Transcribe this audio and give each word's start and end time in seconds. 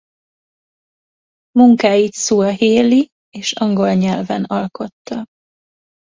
Munkáit 1.59 2.13
szuahéli 2.13 3.07
és 3.29 3.51
angol 3.53 3.93
nyelven 3.93 4.43
alkotta. 4.43 5.25